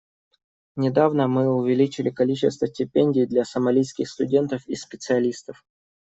Недавно 0.77 1.27
мы 1.27 1.47
увеличили 1.47 2.09
количество 2.09 2.65
стипендий 2.67 3.27
для 3.27 3.45
сомалийских 3.45 4.09
студентов 4.09 4.63
и 4.65 4.73
специалистов. 4.73 5.63